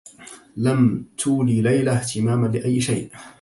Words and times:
لم 0.57 1.05
تولي 1.17 1.61
ليلى 1.61 1.91
اهتماما 1.91 2.47
لأي 2.47 2.81
شيء. 2.81 3.11